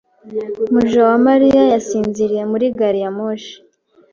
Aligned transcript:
Mujawamariya 0.73 1.63
yasinziriye 1.73 2.43
muri 2.51 2.65
gari 2.77 2.99
ya 3.03 3.11
moshi. 3.17 3.55